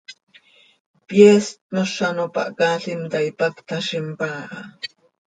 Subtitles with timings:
[1.07, 4.59] Pyeest mos z ano pahcaalim ta, ipacta z impaa ha.